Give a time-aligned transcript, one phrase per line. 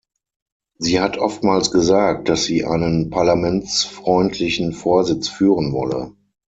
[0.79, 6.13] Sie hat oftmals gesagt, dass sie einen parlamentsfreundlichen Vorsitz führen wolle.